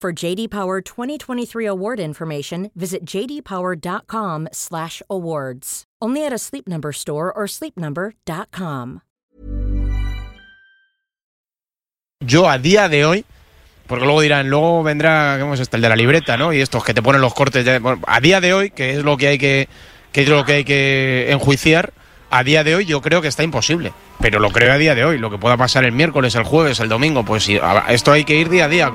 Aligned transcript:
For 0.00 0.14
JD 0.14 0.48
Power 0.48 0.80
2023 0.80 1.66
award 1.66 2.00
information, 2.00 2.70
visit 2.74 3.04
jdpower.com/awards. 3.04 5.84
Only 6.00 6.24
at 6.24 6.32
a 6.32 6.38
Sleep 6.38 6.66
Number 6.66 6.90
store 6.94 7.30
or 7.36 7.46
sleepnumber.com. 7.46 9.00
Yo 12.24 12.48
a 12.48 12.56
día 12.58 12.88
de 12.88 13.04
hoy, 13.04 13.26
porque 13.86 14.06
luego 14.06 14.22
dirán, 14.22 14.48
luego 14.48 14.82
vendrá, 14.82 15.36
¿cómo 15.38 15.52
es 15.52 15.60
este? 15.60 15.76
El 15.76 15.82
de 15.82 15.90
la 15.90 15.96
libreta, 15.96 16.38
¿no? 16.38 16.54
Y 16.54 16.62
estos 16.62 16.82
que 16.82 16.94
te 16.94 17.02
ponen 17.02 17.20
los 17.20 17.34
cortes. 17.34 17.62
ya- 17.66 17.78
bueno, 17.78 18.00
a 18.06 18.20
día 18.20 18.40
de 18.40 18.54
hoy, 18.54 18.70
que 18.70 18.92
es 18.92 19.04
lo 19.04 19.18
que 19.18 19.26
hay 19.28 19.36
que, 19.38 19.68
que 20.12 20.22
es 20.22 20.28
lo 20.30 20.46
que 20.46 20.52
hay 20.54 20.64
que 20.64 21.30
enjuiciar, 21.30 21.92
a 22.30 22.42
día 22.42 22.64
de 22.64 22.74
hoy 22.74 22.86
yo 22.86 23.02
creo 23.02 23.20
que 23.20 23.28
está 23.28 23.42
imposible. 23.42 23.92
Pero 24.18 24.40
lo 24.40 24.50
creo 24.50 24.72
a 24.72 24.78
día 24.78 24.94
de 24.94 25.04
hoy. 25.04 25.18
Lo 25.18 25.30
que 25.30 25.36
pueda 25.36 25.58
pasar 25.58 25.84
el 25.84 25.92
miércoles, 25.92 26.34
el 26.36 26.44
jueves, 26.44 26.80
el 26.80 26.88
domingo, 26.88 27.22
pues 27.22 27.46
esto 27.88 28.12
hay 28.12 28.24
que 28.24 28.36
ir 28.36 28.48
día 28.48 28.64
a 28.64 28.68
día. 28.68 28.94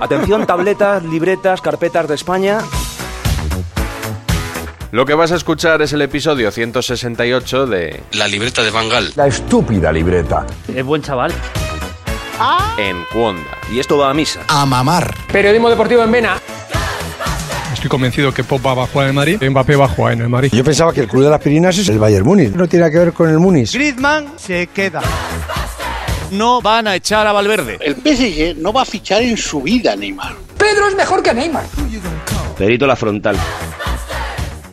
Atención, 0.00 0.46
tabletas, 0.46 1.02
libretas, 1.02 1.60
carpetas 1.60 2.06
de 2.06 2.14
España. 2.14 2.60
Lo 4.92 5.04
que 5.04 5.14
vas 5.14 5.32
a 5.32 5.34
escuchar 5.36 5.82
es 5.82 5.92
el 5.92 6.02
episodio 6.02 6.50
168 6.50 7.66
de 7.66 8.00
La 8.12 8.28
libreta 8.28 8.62
de 8.62 8.70
Bangal. 8.70 9.12
La 9.16 9.26
estúpida 9.26 9.92
libreta. 9.92 10.46
Es 10.72 10.84
buen 10.84 11.02
chaval. 11.02 11.32
En 12.78 13.04
Cuonda. 13.12 13.42
Y 13.72 13.80
esto 13.80 13.98
va 13.98 14.10
a 14.10 14.14
misa. 14.14 14.40
A 14.46 14.64
mamar. 14.64 15.12
Periodismo 15.32 15.68
deportivo 15.68 16.04
en 16.04 16.12
Vena. 16.12 16.40
Estoy 17.72 17.90
convencido 17.90 18.32
que 18.32 18.44
Pop 18.44 18.64
va 18.64 18.84
a 18.84 18.86
jugar 18.86 19.06
en 19.06 19.10
el 19.10 19.14
Madrid 19.14 19.50
Mbappé 19.50 19.76
va 19.76 19.84
a 19.86 19.88
jugar 19.88 20.12
en 20.12 20.20
el 20.22 20.28
Madrid. 20.28 20.50
Yo 20.52 20.64
pensaba 20.64 20.92
que 20.92 21.00
el 21.00 21.08
club 21.08 21.24
de 21.24 21.30
las 21.30 21.40
Pirinas 21.40 21.76
es 21.76 21.88
el 21.88 21.98
Bayern 21.98 22.24
Múnich. 22.24 22.54
No 22.54 22.68
tiene 22.68 22.82
nada 22.82 22.92
que 22.92 22.98
ver 22.98 23.12
con 23.12 23.28
el 23.28 23.38
Múnich. 23.38 23.72
Griezmann 23.74 24.32
se 24.36 24.68
queda. 24.68 25.02
No 26.30 26.60
van 26.60 26.86
a 26.86 26.94
echar 26.94 27.26
a 27.26 27.32
Valverde. 27.32 27.78
El 27.80 27.94
PSG 27.94 28.56
no 28.58 28.72
va 28.72 28.82
a 28.82 28.84
fichar 28.84 29.22
en 29.22 29.36
su 29.36 29.62
vida, 29.62 29.96
Neymar. 29.96 30.34
Pedro 30.58 30.88
es 30.88 30.94
mejor 30.94 31.22
que 31.22 31.32
Neymar. 31.32 31.64
Perito 32.56 32.86
la 32.86 32.96
frontal. 32.96 33.36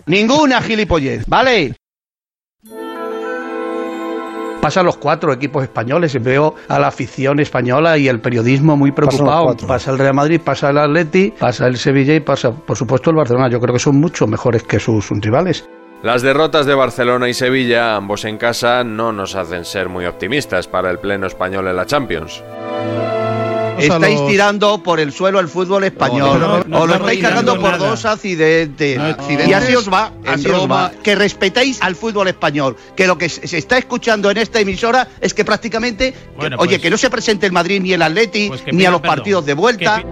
Ninguna 0.07 0.61
gilipollez, 0.61 1.23
¿vale? 1.27 1.75
Pasan 4.61 4.85
los 4.85 4.97
cuatro 4.97 5.31
equipos 5.31 5.63
españoles. 5.63 6.21
Veo 6.21 6.55
a 6.67 6.79
la 6.79 6.87
afición 6.87 7.39
española 7.39 7.97
y 7.97 8.07
el 8.07 8.19
periodismo 8.19 8.75
muy 8.75 8.91
preocupado. 8.91 9.55
Pasa 9.67 9.91
el 9.91 9.99
Real 9.99 10.15
Madrid, 10.15 10.41
pasa 10.43 10.71
el 10.71 10.79
Atleti, 10.79 11.31
pasa 11.39 11.67
el 11.67 11.77
Sevilla 11.77 12.15
y 12.15 12.19
pasa, 12.19 12.51
por 12.51 12.75
supuesto, 12.75 13.11
el 13.11 13.15
Barcelona. 13.15 13.47
Yo 13.49 13.59
creo 13.59 13.73
que 13.73 13.79
son 13.79 13.99
mucho 13.99 14.25
mejores 14.25 14.63
que 14.63 14.79
sus 14.79 15.07
rivales. 15.21 15.69
Las 16.03 16.21
derrotas 16.21 16.65
de 16.67 16.75
Barcelona 16.75 17.29
y 17.29 17.33
Sevilla, 17.33 17.95
ambos 17.95 18.25
en 18.25 18.37
casa, 18.37 18.83
no 18.83 19.11
nos 19.11 19.33
hacen 19.35 19.65
ser 19.65 19.89
muy 19.89 20.05
optimistas 20.05 20.67
para 20.67 20.91
el 20.91 20.99
pleno 20.99 21.25
español 21.25 21.67
en 21.67 21.75
la 21.75 21.85
Champions. 21.87 22.43
Estáis 23.79 24.25
tirando 24.27 24.81
por 24.83 24.99
el 25.01 25.11
suelo 25.11 25.39
el 25.39 25.47
fútbol 25.49 25.83
español. 25.83 26.39
No, 26.39 26.47
no, 26.59 26.63
no, 26.65 26.79
o 26.81 26.87
lo 26.87 26.93
estáis 26.95 27.17
está 27.17 27.27
cargando 27.29 27.53
por 27.59 27.71
nada. 27.71 27.89
dos 27.89 28.05
accidentes. 28.05 28.97
No, 28.97 29.03
accidentes 29.05 29.47
y 29.49 29.53
así 29.53 29.75
os 29.75 29.91
va, 29.91 30.11
así 30.25 30.47
os 30.47 30.69
va. 30.71 30.91
Que 31.03 31.15
respetéis 31.15 31.81
al 31.81 31.95
fútbol 31.95 32.27
español. 32.29 32.77
Que 32.95 33.05
lo 33.07 33.17
que 33.17 33.27
se 33.27 33.57
está 33.57 33.77
escuchando 33.77 34.31
en 34.31 34.37
esta 34.37 34.59
emisora 34.61 35.07
es 35.19 35.33
que 35.33 35.43
prácticamente, 35.43 36.13
que- 36.39 36.45
oye, 36.45 36.55
pues- 36.57 36.81
que 36.81 36.89
no 36.89 36.97
se 36.97 37.09
presente 37.09 37.47
el 37.47 37.51
Madrid 37.51 37.81
ni 37.81 37.91
el 37.91 38.01
Atleti, 38.01 38.47
Pues 38.47 38.63
ni 38.71 38.85
a 38.85 38.91
los 38.91 39.01
perdón. 39.01 39.15
partidos 39.17 39.45
de 39.45 39.53
vuelta. 39.55 40.03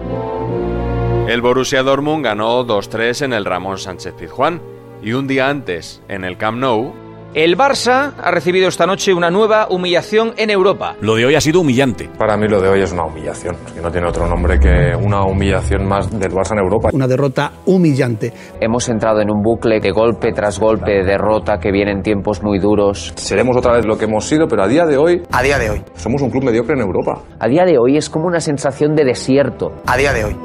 El 1.28 1.40
Borussia 1.42 1.84
Dortmund 1.84 2.26
ganó 2.26 2.64
2-3 2.66 3.22
en 3.22 3.32
el 3.32 3.46
Ramón 3.46 3.78
Sánchez 3.78 4.14
Pizjuán 4.20 4.62
y 5.04 5.14
un 5.14 5.28
día 5.28 5.50
antes, 5.50 6.02
en 6.08 6.24
el 6.24 6.38
Camp 6.38 6.58
Nou, 6.60 6.94
El 7.36 7.58
Barça 7.58 8.14
ha 8.24 8.30
recibido 8.30 8.68
esta 8.68 8.86
noche 8.86 9.12
una 9.12 9.32
nueva 9.32 9.66
humillación 9.72 10.34
en 10.38 10.52
Europa. 10.52 10.96
Lo 11.02 11.16
de 11.16 11.26
hoy 11.26 11.34
ha 11.34 11.42
sido 11.42 11.62
humillante. 11.62 12.08
Para 12.16 12.38
mí 12.38 12.48
lo 12.48 12.62
de 12.62 12.70
hoy 12.70 12.82
es 12.82 12.92
una 12.92 13.06
humillación. 13.06 13.56
Que 13.74 13.82
no 13.82 13.90
tiene 13.92 14.08
otro 14.08 14.28
nombre 14.28 14.60
que 14.60 14.96
una 14.96 15.24
humillación 15.26 15.88
más 15.88 16.12
del 16.12 16.32
Barça 16.32 16.52
en 16.52 16.60
Europa. 16.60 16.90
Una 16.94 17.08
derrota 17.08 17.54
humillante. 17.66 18.32
Hemos 18.62 18.88
entrado 18.88 19.20
en 19.22 19.32
un 19.32 19.42
bucle 19.42 19.80
de 19.80 19.90
golpe 19.90 20.32
tras 20.32 20.60
golpe, 20.60 20.92
de 20.92 21.04
derrota 21.06 21.58
que 21.58 21.72
viene 21.72 21.92
en 21.92 22.04
tiempos 22.04 22.44
muy 22.44 22.60
duros. 22.60 23.14
Seremos 23.16 23.58
otra 23.58 23.74
vez 23.74 23.86
lo 23.88 23.98
que 23.98 24.06
hemos 24.06 24.26
sido, 24.26 24.48
pero 24.48 24.62
a 24.62 24.68
día 24.68 24.86
de 24.86 24.98
hoy 24.98 25.24
A 25.32 25.42
día 25.42 25.58
de 25.58 25.72
hoy. 25.72 25.82
somos 25.96 26.22
un 26.22 26.30
club 26.30 26.44
mediocre 26.44 26.76
en 26.76 26.82
Europa. 26.82 27.20
A 27.40 27.48
día 27.48 27.66
de 27.66 27.80
hoy 27.80 27.98
es 27.98 28.12
como 28.12 28.28
una 28.28 28.42
sensación 28.42 28.94
de 28.96 29.06
desierto. 29.06 29.72
A 29.88 29.98
día 29.98 30.14
de 30.14 30.26
hoy. 30.26 30.38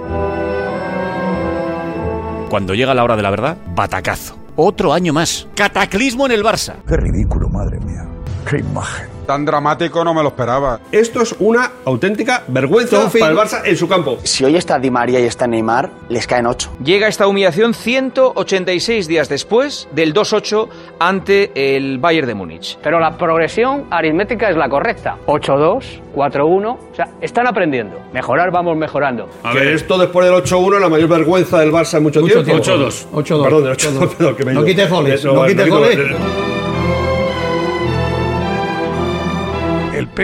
Cuando 2.49 2.73
llega 2.73 2.95
la 2.95 3.05
hora 3.05 3.15
de 3.15 3.23
la 3.23 3.31
verdad, 3.31 3.59
batacazo. 3.75 4.37
Otro 4.61 4.93
año 4.93 5.13
más. 5.13 5.47
Cataclismo 5.55 6.27
en 6.27 6.33
el 6.33 6.43
Barça. 6.43 6.83
Qué 6.85 6.97
ridículo, 6.97 7.49
madre 7.49 7.79
mía. 7.79 8.05
Qué 8.45 8.59
imagen. 8.59 9.18
Tan 9.29 9.45
dramático 9.45 10.03
no 10.05 10.15
me 10.15 10.23
lo 10.23 10.29
esperaba. 10.29 10.81
Esto 10.91 11.21
es 11.21 11.35
una 11.39 11.73
auténtica 11.85 12.45
vergüenza 12.49 13.11
para 13.21 13.31
el 13.31 13.37
Barça 13.37 13.61
en 13.63 13.77
su 13.77 13.87
campo. 13.87 14.17
Si 14.23 14.43
hoy 14.43 14.57
está 14.57 14.79
Di 14.79 14.91
María 14.91 15.21
y 15.21 15.25
está 15.25 15.47
Neymar, 15.47 15.91
les 16.09 16.27
caen 16.27 16.47
ocho. 16.47 16.71
Llega 16.83 17.09
esta 17.09 17.27
humillación 17.27 17.75
186 17.75 19.07
días 19.07 19.29
después 19.29 19.87
del 19.93 20.15
2-8 20.15 20.69
ante 20.99 21.77
el 21.77 21.99
Bayern 21.99 22.27
de 22.27 22.35
Múnich. 22.35 22.79
Pero 22.83 23.01
la 23.01 23.19
progresión 23.19 23.85
aritmética 23.91 24.49
es 24.49 24.57
la 24.57 24.71
correcta. 24.71 25.19
8-2, 25.27 26.01
4-1. 26.15 26.67
O 26.67 26.95
sea, 26.97 27.11
están 27.21 27.47
aprendiendo. 27.47 28.01
Mejorar, 28.15 28.51
vamos 28.51 28.79
mejorando. 28.79 29.29
A 29.43 29.53
ver, 29.53 29.67
esto 29.67 29.99
después 29.99 30.25
del 30.27 30.43
8-1, 30.43 30.81
la 30.81 30.89
mayor 30.89 31.11
vergüenza 31.11 31.59
del 31.61 31.71
Barça 31.71 31.99
en 31.99 32.05
mucho, 32.05 32.25
tiempo. 32.25 32.51
8-2. 32.51 33.09
8-2. 33.13 33.43
Perdón, 33.43 33.65
del 33.65 33.77
8-2, 33.77 34.09
perdón, 34.09 34.37
que 34.37 34.45
me 34.47 34.53
he 34.53 34.55
No 34.55 34.61
ido. 34.61 34.69
quites 34.69 34.91
goles, 34.91 35.23
no 35.23 35.45
quites 35.45 35.65
digo, 35.67 35.79
goles. 35.81 35.99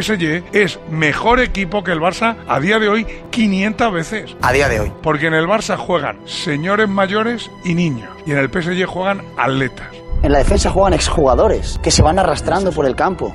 PSG 0.02 0.42
es 0.52 0.80
mejor 0.90 1.40
equipo 1.40 1.84
que 1.84 1.92
el 1.92 2.00
Barça 2.00 2.36
a 2.48 2.58
día 2.58 2.78
de 2.78 2.88
hoy 2.88 3.06
500 3.30 3.92
veces. 3.92 4.36
A 4.42 4.52
día 4.52 4.68
de 4.68 4.80
hoy. 4.80 4.92
Porque 5.02 5.26
en 5.28 5.34
el 5.34 5.46
Barça 5.46 5.76
juegan 5.76 6.18
señores 6.26 6.88
mayores 6.88 7.50
y 7.64 7.74
niños. 7.74 8.10
Y 8.26 8.32
en 8.32 8.38
el 8.38 8.48
PSG 8.50 8.84
juegan 8.86 9.22
atletas. 9.36 9.88
En 10.22 10.32
la 10.32 10.38
defensa 10.38 10.70
juegan 10.70 10.94
exjugadores 10.94 11.78
que 11.82 11.90
se 11.90 12.02
van 12.02 12.18
arrastrando 12.18 12.72
por 12.72 12.86
el 12.86 12.96
campo. 12.96 13.34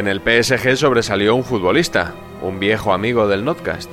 en 0.00 0.08
el 0.08 0.20
PSG 0.20 0.76
sobresalió 0.76 1.34
un 1.34 1.44
futbolista, 1.44 2.14
un 2.42 2.58
viejo 2.58 2.92
amigo 2.92 3.26
del 3.26 3.44
Notcast. 3.44 3.90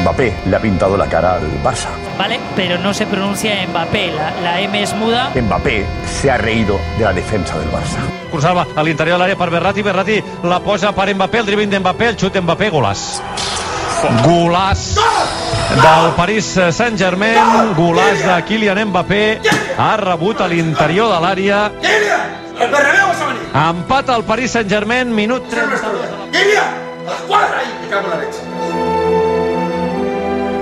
Mbappé 0.00 0.32
le 0.46 0.56
ha 0.56 0.60
pintado 0.60 0.96
la 0.96 1.06
cara 1.06 1.34
al 1.34 1.62
Barça. 1.62 1.88
Vale, 2.18 2.40
pero 2.56 2.78
no 2.78 2.94
se 2.94 3.06
pronuncia 3.06 3.54
Mbappé, 3.68 4.12
la, 4.12 4.30
la 4.42 4.60
M 4.60 4.82
es 4.82 4.94
muda. 4.94 5.30
Mbappé 5.34 5.84
se 6.06 6.30
ha 6.30 6.38
reído 6.38 6.80
de 6.98 7.04
la 7.04 7.12
defensa 7.12 7.58
del 7.58 7.68
Barça. 7.70 7.98
Cruzava 8.30 8.66
a 8.74 8.82
l'interior 8.82 9.18
de 9.18 9.24
l'àrea 9.24 9.36
per 9.36 9.50
Berratti, 9.50 9.82
Berratti 9.82 10.22
la 10.44 10.60
posa 10.60 10.92
per 10.96 11.14
Mbappé, 11.14 11.38
el 11.38 11.46
dribbling 11.46 11.70
d'Mbappé, 11.70 12.08
el 12.08 12.16
xut 12.16 12.32
d'Mbappé, 12.38 12.70
golàs. 12.72 13.20
Golàs 14.24 14.96
del 15.78 16.08
Paris 16.16 16.48
Saint-Germain, 16.74 17.74
golàs 17.76 18.24
de 18.24 18.38
Kylian 18.48 18.80
Mbappé, 18.88 19.24
ha 19.78 19.96
rebut 20.00 20.40
a 20.40 20.48
l'interior 20.48 21.12
de 21.12 21.20
l'àrea. 21.22 21.60
Empat 23.52 24.08
al 24.10 24.24
Paris 24.24 24.56
Saint-Germain, 24.56 25.12
minut 25.12 25.44
32. 25.52 26.91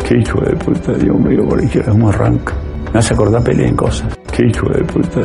Qué 0.06 0.16
hijo 0.19 0.40
de 0.40 0.56
puta, 0.56 0.92
Dios 0.94 1.19
mío, 1.20 1.48
por 1.48 1.62
izquierda, 1.62 1.92
cómo 1.92 2.08
arranca. 2.08 2.52
Me 2.92 2.98
hace 2.98 3.14
acordar 3.14 3.44
pelea 3.44 3.69
en 3.69 3.76
cosas. 3.76 4.19
Qué 4.37 4.46
hijo 4.46 4.69
de 4.69 4.82
puta. 4.84 5.20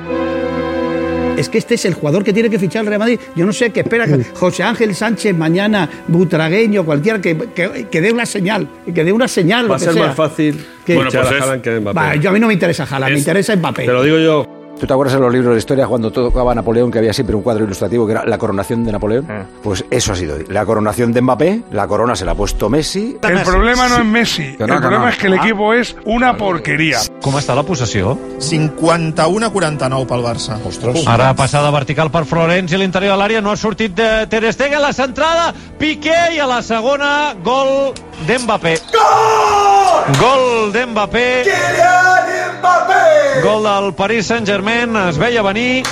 Es 1.38 1.50
que 1.50 1.58
este 1.58 1.74
es 1.76 1.84
el 1.86 1.96
jugador 1.96 2.24
que 2.24 2.32
tiene 2.32 2.50
que 2.50 2.58
fichar 2.60 2.82
el 2.84 2.88
Real 2.88 3.00
Madrid. 3.00 3.20
Yo 3.36 3.46
no 3.46 3.52
sé 3.52 3.72
qué 3.72 3.82
espera 3.82 4.06
que 4.06 4.24
José 4.36 4.64
Ángel 4.64 4.96
Sánchez 4.96 5.36
mañana, 5.36 5.90
Butragueño, 6.08 6.86
cualquiera, 6.86 7.20
que, 7.20 7.36
que, 7.54 7.88
que 7.92 8.02
dé 8.02 8.12
una 8.14 8.26
señal. 8.26 8.68
Que 8.94 9.04
dé 9.04 9.12
una 9.12 9.28
señal. 9.28 9.66
Va 9.66 9.70
lo 9.70 9.74
a 9.76 9.80
ser 9.80 9.94
sea. 9.94 10.06
más 10.08 10.16
fácil 10.16 10.66
Que- 10.86 10.98
fichar 11.02 11.24
pues 11.28 11.42
a 11.42 11.44
Haaland 11.44 11.62
que 11.62 11.80
Mbappé. 11.80 12.00
Va, 12.00 12.16
yo 12.16 12.30
a 12.30 12.34
mí 12.34 12.40
no 12.40 12.48
me 12.48 12.54
interesa 12.54 12.84
Haaland, 12.90 13.12
me 13.12 13.16
Es- 13.16 13.22
interesa 13.22 13.56
Mbappé. 13.56 13.86
Te 13.86 13.92
lo 13.92 14.04
digo 14.04 14.18
yo. 14.20 14.46
¿Tú 14.80 14.86
te 14.86 14.92
acuerdas 14.92 15.16
en 15.16 15.22
los 15.22 15.32
libros 15.32 15.54
de 15.54 15.60
historia 15.60 15.88
cuando 15.88 16.12
tocaba 16.12 16.54
Napoleón 16.54 16.92
que 16.92 17.00
había 17.00 17.14
siempre 17.14 17.34
un 17.36 17.42
cuadro 17.42 17.64
ilustrativo 17.64 18.06
que 18.06 18.12
era 18.12 18.26
la 18.26 18.38
coronación 18.38 18.84
de 18.84 18.92
Napoleón? 18.92 19.26
Pues 19.64 19.86
eso 19.90 20.12
ha 20.12 20.16
sido. 20.18 20.38
La 20.50 20.66
coronación 20.66 21.14
de 21.14 21.22
Mbappé, 21.22 21.62
la 21.72 21.88
corona 21.88 22.14
se 22.16 22.26
la 22.26 22.34
ha 22.34 22.36
puesto 22.36 22.70
Messi. 22.70 23.18
El 23.24 23.42
problema 23.44 23.88
no 23.88 23.98
es 24.00 24.06
Messi, 24.06 24.56
Que 24.58 24.64
el 24.64 24.70
no, 24.70 24.82
problema 24.82 25.06
no. 25.06 25.10
es 25.10 25.18
que 25.18 25.28
el 25.28 25.34
Ah. 25.34 25.38
equipo 25.38 25.74
es 25.74 25.96
una 26.06 26.36
porquería. 26.36 27.00
Com 27.22 27.36
està 27.36 27.56
la 27.56 27.64
possessió? 27.64 28.18
51 28.38 29.46
a 29.46 29.50
49 29.50 30.06
pel 30.08 30.22
Barça. 30.22 30.58
Ostres. 30.66 31.08
Ara 31.08 31.34
passada 31.36 31.72
vertical 31.72 32.12
per 32.12 32.26
Florenç 32.26 32.74
i 32.74 32.78
l'interior 32.78 33.16
de 33.16 33.20
l'àrea 33.24 33.42
no 33.42 33.52
ha 33.52 33.58
sortit 33.58 33.96
de 33.96 34.28
Ter 34.28 34.44
Stegen, 34.54 34.82
la 34.82 34.92
centrada, 34.94 35.54
Piqué 35.80 36.36
i 36.36 36.40
a 36.40 36.46
la 36.48 36.62
segona 36.62 37.34
gol 37.44 37.94
d'Mbappé. 38.28 38.80
Gol! 38.92 40.18
Gol 40.20 40.72
d'Mbappé. 40.72 41.44
¡Kylian 41.44 42.60
Mbappé! 42.60 43.42
Gol 43.42 43.64
del 43.64 43.94
Paris 43.94 44.28
Saint-Germain, 44.28 44.96
es 45.10 45.18
veia 45.18 45.42
venir. 45.42 45.86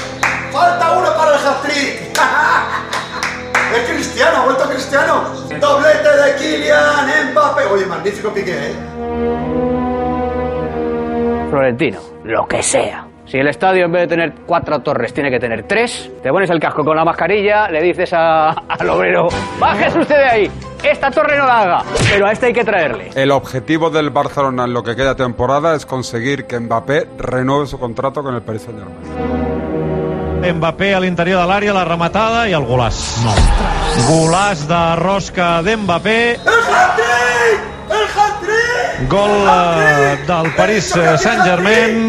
Falta 0.51 0.91
uno 0.91 1.13
para 1.15 1.35
el 1.35 1.47
hat-trick. 1.47 2.13
Es 3.73 3.89
Cristiano, 3.89 4.37
ha 4.37 4.43
vuelto 4.45 4.69
Cristiano. 4.69 5.23
Doblete 5.59 6.09
de 6.09 6.35
Kylian 6.35 7.31
Mbappé. 7.31 7.65
Oye, 7.65 7.85
magnífico 7.87 8.29
Piqué, 8.31 8.67
¿eh? 8.69 8.75
Florentino, 11.49 11.99
lo 12.23 12.47
que 12.47 12.61
sea. 12.61 13.02
Si 13.25 13.37
el 13.37 13.47
estadio 13.47 13.85
en 13.85 13.91
vez 13.91 14.01
de 14.03 14.07
tener 14.07 14.33
cuatro 14.45 14.79
torres 14.81 15.13
tiene 15.13 15.31
que 15.31 15.39
tener 15.39 15.63
tres, 15.63 16.11
te 16.21 16.29
pones 16.29 16.49
el 16.49 16.59
casco 16.59 16.83
con 16.83 16.95
la 16.95 17.05
mascarilla, 17.05 17.69
le 17.69 17.81
dices 17.81 18.11
a- 18.13 18.49
al 18.67 18.89
obrero, 18.89 19.27
bájese 19.59 19.99
usted 19.99 20.17
de 20.17 20.25
ahí, 20.25 20.51
esta 20.83 21.09
torre 21.09 21.37
no 21.37 21.45
la 21.45 21.59
haga, 21.61 21.83
pero 22.11 22.27
a 22.27 22.31
este 22.33 22.47
hay 22.47 22.53
que 22.53 22.65
traerle. 22.65 23.11
El 23.15 23.31
objetivo 23.31 23.89
del 23.89 24.09
Barcelona 24.09 24.65
en 24.65 24.73
lo 24.73 24.83
que 24.83 24.95
queda 24.95 25.15
temporada 25.15 25.73
es 25.73 25.85
conseguir 25.85 26.45
que 26.45 26.59
Mbappé 26.59 27.07
renueve 27.17 27.65
su 27.65 27.79
contrato 27.79 28.21
con 28.21 28.35
el 28.35 28.41
Paris 28.41 28.63
Saint-Germain. 28.63 28.97
Mbappé 30.55 30.93
a 30.93 30.99
l'interior 30.99 31.39
de 31.39 31.47
l'àrea, 31.47 31.71
la 31.71 31.85
rematada 31.87 32.41
i 32.49 32.53
el 32.53 32.65
golàs. 32.67 32.97
No. 33.23 33.31
Golàs 34.09 34.65
de 34.67 34.81
rosca 34.99 35.61
d'Mbappé. 35.63 36.17
¡El 36.35 36.59
hat-trick! 38.19 39.07
Gol 39.09 39.31
eh, 39.47 40.17
del 40.27 40.51
Paris 40.57 40.91
eh, 40.97 41.17
Saint-Germain. 41.17 42.07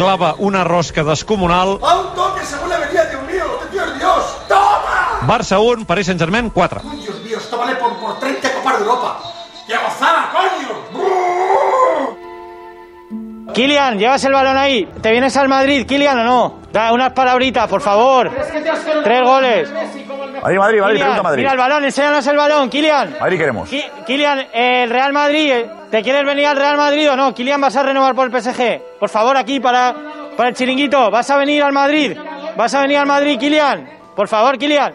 Clava 0.00 0.34
una 0.38 0.64
rosca 0.64 1.04
descomunal. 1.04 1.78
A 1.82 1.98
un 2.00 2.14
toque 2.14 2.42
según 2.42 2.70
la 2.70 2.78
venía, 2.78 3.04
Dios 3.04 3.22
mío. 3.24 3.44
¡Dios, 3.70 3.98
Dios! 3.98 4.36
¡Toma! 4.48 5.20
Barça 5.26 5.60
1, 5.60 5.84
Paris 5.84 6.06
Saint-Germain 6.06 6.48
4. 6.48 6.80
Dios 6.80 7.20
mío, 7.22 7.36
esto 7.36 7.58
vale 7.58 7.74
por, 7.76 7.94
por 7.98 8.18
30 8.18 8.50
copas 8.54 8.78
de 8.78 8.84
Europa. 8.86 9.20
¡Qué 9.66 9.76
gozada, 9.76 10.30
coño! 10.32 10.70
Kilian, 13.52 13.98
llevas 13.98 14.24
el 14.24 14.32
balón 14.32 14.56
ahí. 14.56 14.88
¿Te 15.02 15.10
vienes 15.10 15.36
al 15.36 15.48
Madrid, 15.48 15.84
Kilian, 15.86 16.18
o 16.20 16.24
no? 16.24 16.54
Da 16.72 16.94
unas 16.94 17.12
palabritas, 17.12 17.68
por 17.68 17.82
favor. 17.82 18.30
Tres 19.04 19.22
goles. 19.22 19.70
Madrid, 19.70 19.98
Madrid, 20.42 20.58
Madrid, 20.58 20.78
Kylian, 20.80 20.98
pregunta 20.98 21.22
Madrid. 21.22 21.42
Mira 21.42 21.52
el 21.52 21.58
balón, 21.58 21.84
enséñanos 21.84 22.26
el 22.26 22.36
balón, 22.38 22.70
Kilian. 22.70 23.16
Madrid 23.20 23.36
queremos. 23.38 23.68
Ki- 23.68 23.84
Kilian, 24.06 24.38
eh, 24.54 24.84
el 24.84 24.90
Real 24.90 25.12
Madrid, 25.12 25.50
eh, 25.52 25.70
¿te 25.90 26.02
quieres 26.02 26.24
venir 26.24 26.46
al 26.46 26.56
Real 26.56 26.76
Madrid 26.76 27.10
o 27.10 27.16
no? 27.16 27.34
Kilian, 27.34 27.60
¿vas 27.60 27.76
a 27.76 27.82
renovar 27.82 28.14
por 28.14 28.30
el 28.30 28.40
PSG? 28.40 28.98
Por 28.98 29.08
favor, 29.08 29.36
aquí 29.36 29.60
para, 29.60 29.94
para 30.36 30.48
el 30.50 30.54
chiringuito. 30.54 31.10
¿Vas 31.10 31.30
a 31.30 31.36
venir 31.36 31.62
al 31.62 31.72
Madrid? 31.72 32.16
¿Vas 32.56 32.74
a 32.74 32.82
venir 32.82 32.98
al 32.98 33.06
Madrid, 33.06 33.38
Kilian? 33.38 33.88
Por 34.14 34.28
favor, 34.28 34.58
Kilian. 34.58 34.94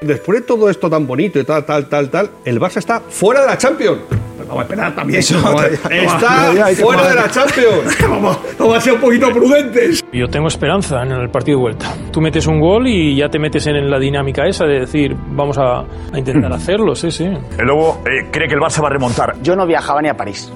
Después 0.00 0.40
de 0.40 0.46
todo 0.46 0.70
esto 0.70 0.88
tan 0.88 1.06
bonito 1.06 1.38
y 1.40 1.44
tal, 1.44 1.64
tal, 1.64 1.88
tal, 1.88 2.08
tal, 2.08 2.30
el 2.44 2.60
Barça 2.60 2.78
está 2.78 3.00
fuera 3.00 3.40
de 3.40 3.46
la 3.48 3.58
Champions. 3.58 4.00
Vamos 4.46 4.58
a 4.58 4.62
esperar 4.62 4.94
también. 4.94 5.20
Eso, 5.20 5.40
Vamos, 5.42 5.64
está 5.64 6.66
fuera 6.76 7.08
de 7.08 7.14
la 7.14 7.30
Champions. 7.30 7.98
vamos, 8.08 8.38
vamos 8.58 8.76
a 8.76 8.80
ser 8.80 8.92
un 8.94 9.00
poquito 9.00 9.30
prudentes. 9.32 10.04
Yo 10.12 10.26
tengo 10.28 10.48
esperanza 10.48 11.02
en 11.02 11.12
el 11.12 11.30
partido 11.30 11.58
de 11.58 11.62
vuelta. 11.62 11.94
Tú 12.12 12.20
metes 12.20 12.46
un 12.46 12.60
gol 12.60 12.86
y 12.86 13.16
ya 13.16 13.28
te 13.28 13.38
metes 13.38 13.66
en 13.66 13.90
la 13.90 13.98
dinámica 13.98 14.46
esa 14.46 14.64
de 14.64 14.80
decir, 14.80 15.14
vamos 15.30 15.58
a, 15.58 15.80
a 15.80 16.18
intentar 16.18 16.52
hacerlo, 16.58 16.94
sí, 16.94 17.10
sí. 17.10 17.24
El 17.24 17.66
Lobo 17.66 18.02
eh, 18.06 18.28
cree 18.30 18.48
que 18.48 18.54
el 18.54 18.60
Barça 18.60 18.82
va 18.82 18.88
a 18.88 18.92
remontar. 18.92 19.34
Yo 19.42 19.56
no 19.56 19.66
viajaba 19.66 20.00
ni 20.02 20.08
a 20.08 20.14
París. 20.16 20.52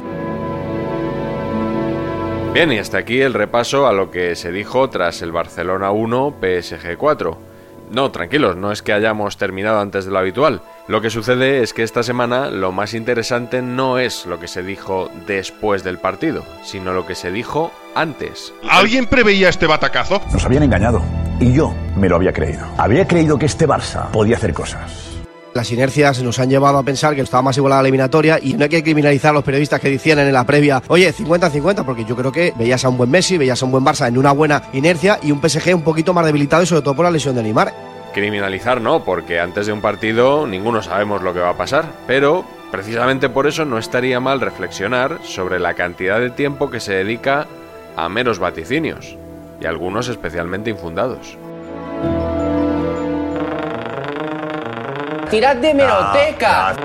Bien, 2.54 2.70
y 2.70 2.78
hasta 2.78 2.98
aquí 2.98 3.18
el 3.20 3.32
repaso 3.32 3.86
a 3.86 3.94
lo 3.94 4.10
que 4.10 4.36
se 4.36 4.52
dijo 4.52 4.90
tras 4.90 5.22
el 5.22 5.32
Barcelona 5.32 5.90
1 5.90 6.34
PSG 6.38 6.98
4. 6.98 7.51
No, 7.92 8.10
tranquilos, 8.10 8.56
no 8.56 8.72
es 8.72 8.80
que 8.80 8.94
hayamos 8.94 9.36
terminado 9.36 9.78
antes 9.78 10.06
de 10.06 10.10
lo 10.10 10.18
habitual. 10.18 10.62
Lo 10.88 11.02
que 11.02 11.10
sucede 11.10 11.62
es 11.62 11.74
que 11.74 11.82
esta 11.82 12.02
semana 12.02 12.48
lo 12.48 12.72
más 12.72 12.94
interesante 12.94 13.60
no 13.60 13.98
es 13.98 14.24
lo 14.24 14.40
que 14.40 14.48
se 14.48 14.62
dijo 14.62 15.10
después 15.26 15.84
del 15.84 15.98
partido, 15.98 16.42
sino 16.64 16.94
lo 16.94 17.04
que 17.04 17.14
se 17.14 17.30
dijo 17.30 17.70
antes. 17.94 18.54
¿Alguien 18.68 19.04
preveía 19.04 19.50
este 19.50 19.66
batacazo? 19.66 20.22
Nos 20.32 20.44
habían 20.46 20.62
engañado. 20.62 21.02
Y 21.38 21.52
yo 21.52 21.74
me 21.96 22.08
lo 22.08 22.16
había 22.16 22.32
creído. 22.32 22.66
Había 22.78 23.06
creído 23.06 23.38
que 23.38 23.46
este 23.46 23.68
Barça 23.68 24.10
podía 24.10 24.36
hacer 24.36 24.54
cosas. 24.54 25.21
Las 25.54 25.70
inercias 25.70 26.22
nos 26.22 26.38
han 26.38 26.48
llevado 26.48 26.78
a 26.78 26.82
pensar 26.82 27.14
que 27.14 27.20
estaba 27.20 27.42
más 27.42 27.56
igualada 27.58 27.82
la 27.82 27.88
eliminatoria 27.88 28.38
y 28.42 28.54
no 28.54 28.62
hay 28.62 28.70
que 28.70 28.82
criminalizar 28.82 29.30
a 29.30 29.34
los 29.34 29.44
periodistas 29.44 29.80
que 29.80 29.90
decían 29.90 30.18
en 30.18 30.32
la 30.32 30.44
previa, 30.44 30.82
oye, 30.88 31.12
50-50, 31.12 31.84
porque 31.84 32.06
yo 32.06 32.16
creo 32.16 32.32
que 32.32 32.54
veías 32.56 32.82
a 32.86 32.88
un 32.88 32.96
buen 32.96 33.10
Messi, 33.10 33.36
veías 33.36 33.60
a 33.60 33.66
un 33.66 33.72
buen 33.72 33.84
Barça 33.84 34.08
en 34.08 34.16
una 34.16 34.32
buena 34.32 34.62
inercia 34.72 35.18
y 35.22 35.30
un 35.30 35.46
PSG 35.46 35.74
un 35.74 35.82
poquito 35.82 36.14
más 36.14 36.24
debilitado 36.24 36.62
y 36.62 36.66
sobre 36.66 36.80
todo 36.80 36.96
por 36.96 37.04
la 37.04 37.10
lesión 37.10 37.34
de 37.34 37.42
Neymar. 37.42 37.74
Criminalizar 38.14 38.80
no, 38.80 39.04
porque 39.04 39.40
antes 39.40 39.66
de 39.66 39.74
un 39.74 39.82
partido 39.82 40.46
ninguno 40.46 40.80
sabemos 40.80 41.22
lo 41.22 41.34
que 41.34 41.40
va 41.40 41.50
a 41.50 41.56
pasar, 41.56 41.84
pero 42.06 42.46
precisamente 42.70 43.28
por 43.28 43.46
eso 43.46 43.66
no 43.66 43.76
estaría 43.76 44.20
mal 44.20 44.40
reflexionar 44.40 45.18
sobre 45.22 45.60
la 45.60 45.74
cantidad 45.74 46.18
de 46.18 46.30
tiempo 46.30 46.70
que 46.70 46.80
se 46.80 46.94
dedica 46.94 47.46
a 47.96 48.08
meros 48.08 48.38
vaticinios, 48.38 49.18
y 49.60 49.66
algunos 49.66 50.08
especialmente 50.08 50.70
infundados. 50.70 51.36
Tirad 55.32 55.56
de 55.56 55.72
meroteca. 55.72 56.76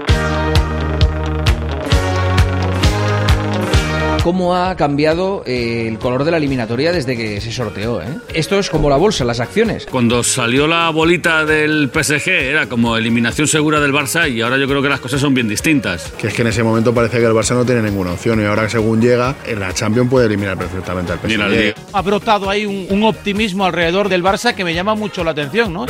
cómo 4.23 4.55
ha 4.55 4.75
cambiado 4.75 5.43
eh, 5.45 5.85
el 5.87 5.99
color 5.99 6.25
de 6.25 6.31
la 6.31 6.37
eliminatoria 6.37 6.91
desde 6.93 7.15
que 7.15 7.39
se 7.39 7.51
sorteó. 7.51 8.01
¿eh? 8.01 8.07
Esto 8.33 8.59
es 8.59 8.69
como 8.69 8.89
la 8.89 8.97
bolsa, 8.97 9.23
las 9.25 9.39
acciones. 9.41 9.85
Cuando 9.85 10.21
salió 10.21 10.67
la 10.67 10.89
bolita 10.89 11.45
del 11.45 11.89
PSG 11.93 12.29
era 12.29 12.67
como 12.67 12.97
eliminación 12.97 13.47
segura 13.47 13.79
del 13.79 13.93
Barça 13.93 14.29
y 14.29 14.41
ahora 14.41 14.57
yo 14.57 14.67
creo 14.67 14.81
que 14.81 14.89
las 14.89 14.99
cosas 15.01 15.21
son 15.21 15.33
bien 15.33 15.47
distintas. 15.47 16.11
Que 16.17 16.27
es 16.27 16.33
que 16.33 16.41
en 16.41 16.49
ese 16.49 16.63
momento 16.63 16.93
parece 16.93 17.19
que 17.19 17.25
el 17.25 17.33
Barça 17.33 17.53
no 17.53 17.65
tiene 17.65 17.81
ninguna 17.81 18.11
opción 18.13 18.41
y 18.41 18.45
ahora 18.45 18.63
que 18.63 18.69
según 18.69 19.01
llega, 19.01 19.35
en 19.45 19.59
la 19.59 19.73
Champions 19.73 20.09
puede 20.09 20.25
eliminar 20.25 20.57
perfectamente 20.57 21.13
al 21.13 21.19
PSG. 21.19 21.75
Ha 21.93 22.01
brotado 22.01 22.49
ahí 22.49 22.65
un, 22.65 22.87
un 22.89 23.03
optimismo 23.03 23.65
alrededor 23.65 24.07
del 24.09 24.23
Barça 24.23 24.55
que 24.55 24.65
me 24.65 24.73
llama 24.73 24.95
mucho 24.95 25.23
la 25.23 25.31
atención, 25.31 25.71
¿no? 25.71 25.85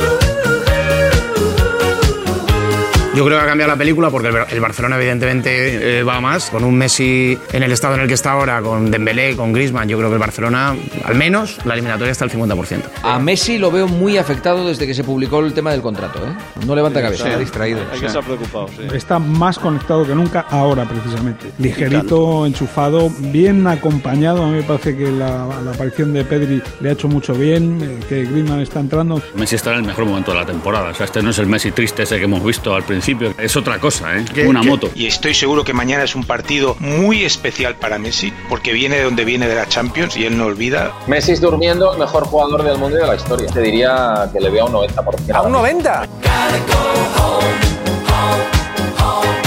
Yo 3.18 3.24
creo 3.24 3.36
que 3.36 3.42
ha 3.42 3.48
cambiado 3.48 3.72
la 3.72 3.76
película 3.76 4.10
porque 4.10 4.28
el, 4.28 4.36
el 4.48 4.60
Barcelona 4.60 4.94
evidentemente 4.94 5.98
eh, 5.98 6.04
va 6.04 6.20
más. 6.20 6.50
Con 6.50 6.62
un 6.62 6.76
Messi 6.76 7.36
en 7.52 7.64
el 7.64 7.72
estado 7.72 7.96
en 7.96 8.02
el 8.02 8.06
que 8.06 8.14
está 8.14 8.30
ahora, 8.30 8.62
con 8.62 8.92
Dembélé, 8.92 9.34
con 9.34 9.52
Griezmann, 9.52 9.88
yo 9.88 9.98
creo 9.98 10.08
que 10.08 10.14
el 10.14 10.20
Barcelona, 10.20 10.76
al 11.04 11.14
menos, 11.16 11.58
la 11.64 11.74
eliminatoria 11.74 12.12
está 12.12 12.26
al 12.26 12.30
50%. 12.30 12.80
A 13.02 13.18
Messi 13.18 13.58
lo 13.58 13.72
veo 13.72 13.88
muy 13.88 14.18
afectado 14.18 14.68
desde 14.68 14.86
que 14.86 14.94
se 14.94 15.02
publicó 15.02 15.40
el 15.40 15.52
tema 15.52 15.72
del 15.72 15.82
contrato. 15.82 16.20
¿eh? 16.20 16.30
No 16.64 16.76
levanta 16.76 17.02
cabeza. 17.02 17.24
Sí, 17.24 17.40
distraído. 17.40 17.80
Hay 17.92 17.98
que 17.98 18.06
estar 18.06 18.22
preocupado, 18.22 18.68
sí. 18.68 18.86
Está 18.94 19.18
más 19.18 19.58
conectado 19.58 20.06
que 20.06 20.14
nunca 20.14 20.46
ahora, 20.48 20.84
precisamente. 20.84 21.50
Ligerito, 21.58 22.46
enchufado, 22.46 23.10
bien 23.18 23.66
acompañado. 23.66 24.44
A 24.44 24.46
mí 24.46 24.58
me 24.58 24.62
parece 24.62 24.96
que 24.96 25.10
la, 25.10 25.44
la 25.64 25.72
aparición 25.72 26.12
de 26.12 26.24
Pedri 26.24 26.62
le 26.78 26.90
ha 26.90 26.92
hecho 26.92 27.08
mucho 27.08 27.34
bien, 27.34 27.80
eh, 27.82 27.98
que 28.08 28.26
Griezmann 28.26 28.60
está 28.60 28.78
entrando. 28.78 29.20
Messi 29.34 29.56
está 29.56 29.72
en 29.72 29.78
el 29.78 29.86
mejor 29.86 30.04
momento 30.04 30.30
de 30.30 30.38
la 30.38 30.46
temporada. 30.46 30.90
O 30.90 30.94
sea, 30.94 31.06
este 31.06 31.20
no 31.20 31.30
es 31.30 31.38
el 31.40 31.46
Messi 31.48 31.72
triste 31.72 32.04
ese 32.04 32.18
que 32.18 32.24
hemos 32.26 32.44
visto 32.44 32.72
al 32.72 32.84
principio. 32.84 33.07
Es 33.38 33.56
otra 33.56 33.78
cosa, 33.78 34.16
¿eh? 34.18 34.24
¿Qué- 34.34 34.46
Una 34.46 34.60
qué- 34.60 34.68
moto. 34.68 34.90
Y 34.94 35.06
estoy 35.06 35.34
seguro 35.34 35.64
que 35.64 35.72
mañana 35.72 36.04
es 36.04 36.14
un 36.14 36.24
partido 36.24 36.76
muy 36.80 37.24
especial 37.24 37.76
para 37.76 37.98
Messi, 37.98 38.32
porque 38.48 38.72
viene 38.72 38.96
de 38.96 39.04
donde 39.04 39.24
viene 39.24 39.48
de 39.48 39.54
la 39.54 39.66
Champions 39.66 40.16
y 40.16 40.24
él 40.24 40.36
no 40.36 40.44
olvida. 40.46 40.92
Messi 41.06 41.32
es 41.32 41.40
durmiendo 41.40 41.92
el 41.92 41.98
mejor 41.98 42.24
jugador 42.26 42.62
del 42.64 42.76
mundo 42.78 42.98
y 42.98 43.00
de 43.00 43.06
la 43.06 43.14
historia. 43.16 43.46
Te 43.50 43.60
diría 43.60 44.28
que 44.32 44.40
le 44.40 44.50
veo 44.50 44.64
a 44.64 44.66
un 44.66 44.72
90%. 44.72 45.34
¿A 45.34 45.42
un 45.42 45.52
90%? 45.52 46.08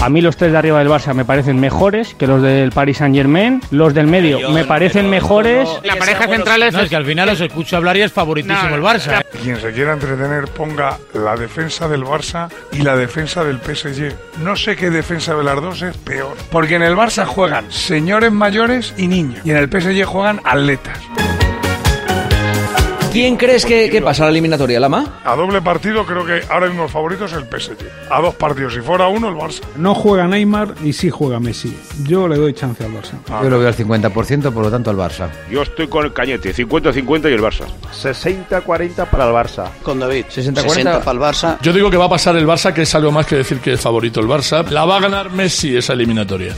A 0.01 0.09
mí 0.09 0.19
los 0.19 0.35
tres 0.35 0.51
de 0.51 0.57
arriba 0.57 0.79
del 0.79 0.89
Barça 0.89 1.13
me 1.13 1.25
parecen 1.25 1.59
mejores 1.59 2.15
que 2.15 2.25
los 2.25 2.41
del 2.41 2.71
Paris 2.71 2.97
Saint 2.97 3.15
Germain. 3.15 3.61
Los 3.69 3.93
del 3.93 4.07
medio 4.07 4.49
me 4.49 4.65
parecen 4.65 5.07
mejores. 5.11 5.69
La 5.83 5.95
pareja 5.95 6.27
central 6.27 6.63
es... 6.63 6.73
No, 6.73 6.79
es 6.79 6.89
que 6.89 6.95
al 6.95 7.05
final 7.05 7.29
os 7.29 7.39
escucho 7.39 7.77
hablar 7.77 7.97
y 7.97 8.01
es 8.01 8.11
favoritísimo 8.11 8.73
el 8.73 8.81
Barça. 8.81 9.21
¿eh? 9.21 9.25
Quien 9.43 9.61
se 9.61 9.71
quiera 9.71 9.93
entretener 9.93 10.45
ponga 10.45 10.97
la 11.13 11.35
defensa 11.35 11.87
del 11.87 12.03
Barça 12.03 12.49
y 12.71 12.79
la 12.79 12.95
defensa 12.95 13.43
del 13.43 13.59
PSG. 13.59 14.39
No 14.43 14.55
sé 14.55 14.75
qué 14.75 14.89
defensa 14.89 15.35
de 15.35 15.43
las 15.43 15.61
dos 15.61 15.83
es 15.83 15.95
peor. 15.97 16.35
Porque 16.51 16.75
en 16.75 16.81
el 16.81 16.95
Barça 16.95 17.25
juegan 17.25 17.71
señores 17.71 18.31
mayores 18.31 18.95
y 18.97 19.07
niños. 19.07 19.45
Y 19.45 19.51
en 19.51 19.57
el 19.57 19.69
PSG 19.69 20.03
juegan 20.03 20.41
atletas. 20.43 20.97
Quién 23.11 23.35
crees 23.35 23.65
que, 23.65 23.89
que 23.89 24.01
pasa 24.01 24.23
la 24.23 24.29
eliminatoria, 24.29 24.79
Lama? 24.79 25.19
A 25.23 25.35
doble 25.35 25.61
partido 25.61 26.05
creo 26.05 26.25
que 26.25 26.41
ahora 26.49 26.67
mismo 26.67 26.83
el 26.83 26.89
favorito 26.89 27.25
es 27.25 27.33
el 27.33 27.43
PSG. 27.43 27.77
A 28.09 28.21
dos 28.21 28.35
partidos, 28.35 28.73
si 28.73 28.81
fuera 28.81 29.07
uno, 29.07 29.29
el 29.29 29.35
Barça. 29.35 29.61
No 29.75 29.93
juega 29.93 30.27
Neymar 30.27 30.75
y 30.83 30.93
sí 30.93 31.09
juega 31.09 31.39
Messi. 31.39 31.77
Yo 32.03 32.27
le 32.27 32.37
doy 32.37 32.53
chance 32.53 32.83
al 32.83 32.91
Barça. 32.91 33.13
Yo 33.43 33.49
lo 33.49 33.59
veo 33.59 33.67
al 33.67 33.75
50%, 33.75 34.51
por 34.51 34.63
lo 34.63 34.71
tanto 34.71 34.89
al 34.89 34.97
Barça. 34.97 35.29
Yo 35.49 35.61
estoy 35.61 35.87
con 35.87 36.05
el 36.05 36.13
Cañete, 36.13 36.53
50-50 36.53 37.29
y 37.29 37.33
el 37.33 37.41
Barça. 37.41 37.65
60-40 37.93 39.07
para 39.07 39.25
el 39.25 39.33
Barça. 39.33 39.69
Con 39.83 39.99
David. 39.99 40.25
60-40 40.33 41.03
para 41.03 41.11
el 41.11 41.19
Barça. 41.19 41.57
Yo 41.61 41.73
digo 41.73 41.89
que 41.89 41.97
va 41.97 42.05
a 42.05 42.09
pasar 42.09 42.35
el 42.37 42.47
Barça, 42.47 42.73
que 42.73 42.83
es 42.83 42.95
algo 42.95 43.11
más 43.11 43.25
que 43.25 43.35
decir 43.35 43.59
que 43.59 43.73
es 43.73 43.81
favorito 43.81 44.19
el 44.19 44.27
Barça. 44.27 44.65
La 44.69 44.85
va 44.85 44.97
a 44.97 44.99
ganar 45.01 45.31
Messi 45.31 45.75
esa 45.75 45.93
eliminatoria. 45.93 46.55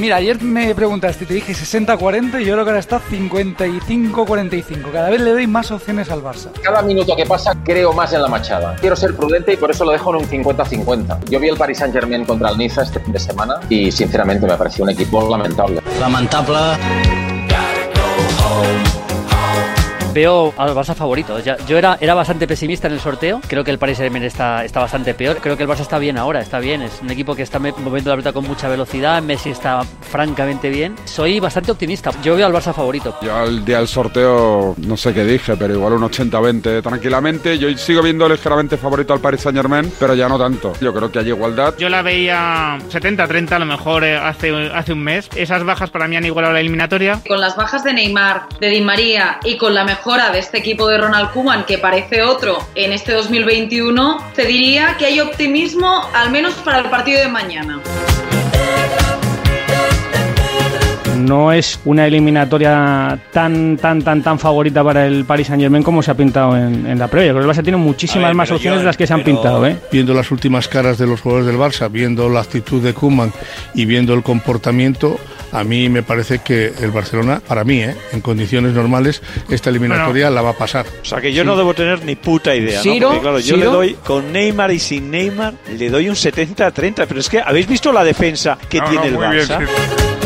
Mira, 0.00 0.16
ayer 0.16 0.40
me 0.42 0.74
preguntaste 0.74 1.24
y 1.24 1.26
te 1.26 1.34
dije 1.34 1.52
60-40 1.52 2.40
y 2.40 2.46
yo 2.46 2.54
creo 2.54 2.64
que 2.64 2.70
ahora 2.70 2.78
está 2.78 3.02
55-45. 3.02 4.90
Cada 4.90 5.10
vez 5.10 5.20
le 5.20 5.30
doy 5.30 5.46
más 5.46 5.70
opciones 5.70 6.10
al 6.10 6.22
Barça. 6.22 6.50
Cada 6.62 6.80
minuto 6.80 7.14
que 7.14 7.26
pasa 7.26 7.54
creo 7.62 7.92
más 7.92 8.10
en 8.14 8.22
la 8.22 8.28
machada. 8.28 8.76
Quiero 8.80 8.96
ser 8.96 9.14
prudente 9.14 9.52
y 9.52 9.58
por 9.58 9.70
eso 9.70 9.84
lo 9.84 9.90
dejo 9.90 10.16
en 10.16 10.22
un 10.22 10.26
50-50. 10.26 11.26
Yo 11.28 11.38
vi 11.38 11.48
el 11.48 11.58
Paris 11.58 11.76
Saint 11.76 11.92
Germain 11.92 12.24
contra 12.24 12.48
el 12.48 12.56
Niza 12.56 12.82
este 12.82 12.98
fin 13.00 13.12
de 13.12 13.18
semana 13.18 13.56
y 13.68 13.92
sinceramente 13.92 14.46
me 14.46 14.56
pareció 14.56 14.84
un 14.84 14.90
equipo 14.90 15.28
lamentable. 15.28 15.82
Lamentable. 16.00 16.56
Veo 20.12 20.52
al 20.56 20.74
Barça 20.74 20.94
favorito. 20.94 21.38
Ya- 21.40 21.56
yo 21.66 21.78
era, 21.78 21.96
era 22.00 22.14
bastante 22.14 22.46
pesimista 22.48 22.88
en 22.88 22.94
el 22.94 23.00
sorteo. 23.00 23.40
Creo 23.46 23.62
que 23.62 23.70
el 23.70 23.78
Paris 23.78 23.98
Saint-Germain 23.98 24.24
está, 24.24 24.64
está 24.64 24.80
bastante 24.80 25.14
peor. 25.14 25.36
Creo 25.40 25.56
que 25.56 25.62
el 25.62 25.68
Barça 25.68 25.80
está 25.80 25.98
bien 25.98 26.18
ahora, 26.18 26.40
está 26.40 26.58
bien. 26.58 26.82
Es 26.82 27.00
un 27.00 27.10
equipo 27.10 27.34
que 27.36 27.42
está 27.42 27.58
moviendo 27.60 28.10
la 28.10 28.16
pelota 28.16 28.32
con 28.32 28.46
mucha 28.46 28.68
velocidad. 28.68 29.22
Messi 29.22 29.50
está 29.50 29.82
francamente 30.10 30.68
bien. 30.68 30.96
Soy 31.04 31.38
bastante 31.38 31.70
optimista. 31.70 32.10
Yo 32.22 32.34
veo 32.36 32.46
al 32.46 32.52
Barça 32.52 32.72
favorito. 32.74 33.16
Yo 33.22 33.34
al 33.36 33.64
día 33.64 33.78
del 33.78 33.86
sorteo 33.88 34.74
no 34.78 34.96
sé 34.96 35.14
qué 35.14 35.24
dije, 35.24 35.56
pero 35.56 35.74
igual 35.74 35.92
un 35.92 36.02
80-20 36.02 36.82
tranquilamente. 36.82 37.56
Yo 37.58 37.68
sigo 37.78 38.02
viendo 38.02 38.28
ligeramente 38.28 38.76
favorito 38.76 39.12
al 39.12 39.20
Paris 39.20 39.42
Saint 39.42 39.56
Germain, 39.56 39.92
pero 39.98 40.14
ya 40.14 40.28
no 40.28 40.38
tanto. 40.38 40.72
Yo 40.80 40.92
creo 40.92 41.10
que 41.12 41.20
hay 41.20 41.28
igualdad. 41.28 41.74
Yo 41.78 41.88
la 41.88 42.02
veía 42.02 42.78
70-30 42.90 43.52
a 43.52 43.58
lo 43.60 43.66
mejor 43.66 44.02
eh, 44.04 44.16
hace, 44.16 44.50
hace 44.74 44.92
un 44.92 45.04
mes. 45.04 45.28
Esas 45.36 45.62
bajas 45.64 45.90
para 45.90 46.08
mí 46.08 46.16
han 46.16 46.24
igualado 46.24 46.54
la 46.54 46.60
eliminatoria. 46.60 47.20
Con 47.28 47.40
las 47.40 47.54
bajas 47.56 47.84
de 47.84 47.92
Neymar, 47.92 48.48
de 48.60 48.68
Di 48.70 48.80
María 48.80 49.38
y 49.44 49.56
con 49.56 49.72
la 49.74 49.84
mejora 50.00 50.30
de 50.30 50.38
este 50.38 50.56
equipo 50.56 50.88
de 50.88 50.96
Ronald 50.96 51.30
Koeman, 51.30 51.66
que 51.66 51.76
parece 51.76 52.22
otro 52.22 52.56
en 52.74 52.94
este 52.94 53.12
2021, 53.12 54.32
te 54.34 54.46
diría 54.46 54.96
que 54.98 55.04
hay 55.04 55.20
optimismo 55.20 56.08
al 56.14 56.30
menos 56.30 56.54
para 56.54 56.78
el 56.78 56.88
partido 56.88 57.20
de 57.20 57.28
mañana. 57.28 57.82
No 61.30 61.52
es 61.52 61.78
una 61.84 62.08
eliminatoria 62.08 63.16
tan, 63.32 63.76
tan, 63.76 64.02
tan, 64.02 64.20
tan 64.20 64.36
favorita 64.36 64.82
para 64.82 65.06
el 65.06 65.24
Paris 65.24 65.46
Saint 65.46 65.62
Germain 65.62 65.84
como 65.84 66.02
se 66.02 66.10
ha 66.10 66.14
pintado 66.14 66.56
en, 66.56 66.84
en 66.88 66.98
la 66.98 67.06
previa. 67.06 67.30
Creo 67.30 67.44
que 67.44 67.48
el 67.48 67.56
Barça 67.56 67.62
tiene 67.62 67.76
muchísimas 67.78 68.30
ver, 68.30 68.34
más 68.34 68.50
opciones 68.50 68.78
yo- 68.78 68.80
de 68.80 68.86
las 68.86 68.96
que 68.96 69.06
se 69.06 69.14
han 69.14 69.22
pintado. 69.22 69.64
¿eh? 69.64 69.76
Viendo 69.92 70.12
las 70.12 70.32
últimas 70.32 70.66
caras 70.66 70.98
de 70.98 71.06
los 71.06 71.20
jugadores 71.20 71.46
del 71.46 71.56
Barça, 71.56 71.88
viendo 71.88 72.28
la 72.28 72.40
actitud 72.40 72.82
de 72.82 72.94
Kuman 72.94 73.32
y 73.74 73.84
viendo 73.84 74.12
el 74.14 74.24
comportamiento, 74.24 75.20
a 75.52 75.62
mí 75.62 75.88
me 75.88 76.02
parece 76.02 76.40
que 76.40 76.72
el 76.80 76.90
Barcelona, 76.90 77.40
para 77.46 77.62
mí, 77.62 77.80
¿eh? 77.80 77.94
en 78.12 78.22
condiciones 78.22 78.72
normales, 78.72 79.22
esta 79.48 79.70
eliminatoria 79.70 80.30
la 80.30 80.42
va 80.42 80.50
a 80.50 80.54
pasar. 80.58 80.84
O 81.00 81.04
sea 81.04 81.20
que 81.20 81.32
yo 81.32 81.44
no 81.44 81.56
debo 81.56 81.74
tener 81.74 82.04
ni 82.04 82.16
puta 82.16 82.56
idea, 82.56 82.78
¿no? 82.78 82.82
Ciro, 82.82 83.06
Porque 83.10 83.20
claro, 83.22 83.38
yo 83.38 83.56
le 83.56 83.66
doy 83.66 83.94
con 84.04 84.32
Neymar 84.32 84.72
y 84.72 84.80
sin 84.80 85.12
Neymar, 85.12 85.54
le 85.78 85.90
doy 85.90 86.08
un 86.08 86.16
70-30. 86.16 87.04
Pero 87.06 87.20
es 87.20 87.28
que, 87.28 87.38
¿habéis 87.40 87.68
visto 87.68 87.92
la 87.92 88.02
defensa 88.02 88.58
que 88.68 88.78
No, 88.78 88.84
tiene 88.90 89.10
no, 89.12 89.22
el 89.22 89.28
muy 89.28 89.36
bien, 89.36 89.48
Barça? 89.48 90.19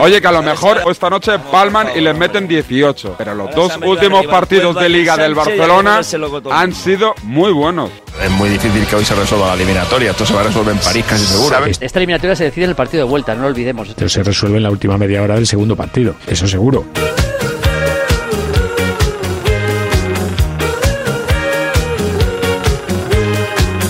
Oye, 0.00 0.20
que 0.20 0.26
a 0.26 0.32
lo 0.32 0.42
mejor 0.42 0.80
esta 0.90 1.10
noche 1.10 1.38
palman 1.38 1.88
y 1.94 2.00
les 2.00 2.16
meten 2.16 2.48
18. 2.48 3.16
Pero 3.18 3.34
los 3.34 3.54
dos 3.54 3.78
últimos 3.82 4.26
partidos 4.26 4.74
de 4.76 4.88
Liga 4.88 5.16
del 5.16 5.34
Barcelona 5.34 6.00
han 6.50 6.72
sido 6.72 7.14
muy 7.22 7.52
buenos. 7.52 7.90
Es 8.22 8.30
muy 8.30 8.48
difícil 8.48 8.86
que 8.86 8.96
hoy 8.96 9.04
se 9.04 9.14
resuelva 9.14 9.48
la 9.48 9.54
eliminatoria. 9.54 10.12
Esto 10.12 10.24
se 10.24 10.34
va 10.34 10.40
a 10.40 10.44
resolver 10.44 10.74
en 10.74 10.80
París 10.80 11.04
casi 11.08 11.24
seguro. 11.24 11.66
Esta 11.66 11.98
eliminatoria 11.98 12.34
se 12.34 12.44
decide 12.44 12.64
en 12.64 12.70
el 12.70 12.76
partido 12.76 13.04
de 13.04 13.10
vuelta, 13.10 13.34
no 13.34 13.42
lo 13.42 13.48
olvidemos. 13.48 13.88
Pero 13.94 14.08
se 14.08 14.22
resuelve 14.22 14.56
en 14.56 14.62
la 14.62 14.70
última 14.70 14.96
media 14.96 15.22
hora 15.22 15.34
del 15.34 15.46
segundo 15.46 15.76
partido, 15.76 16.14
eso 16.26 16.48
seguro. 16.48 16.86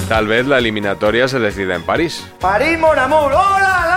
Tal 0.08 0.26
vez 0.26 0.44
la 0.46 0.58
eliminatoria 0.58 1.28
se 1.28 1.38
decida 1.38 1.76
en 1.76 1.82
París. 1.82 2.26
París, 2.40 2.78
mon 2.78 2.98
amour, 2.98 3.32
¡hola! 3.32 3.89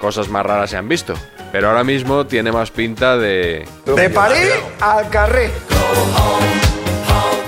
Cosas 0.00 0.28
más 0.28 0.44
raras 0.44 0.70
se 0.70 0.76
han 0.76 0.88
visto. 0.88 1.14
Pero 1.52 1.68
ahora 1.68 1.84
mismo 1.84 2.26
tiene 2.26 2.52
más 2.52 2.70
pinta 2.70 3.16
de... 3.18 3.66
De 3.84 4.10
París 4.10 4.52
al 4.80 5.08
carré. 5.10 5.50